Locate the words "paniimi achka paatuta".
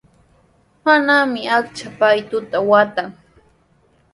0.83-2.57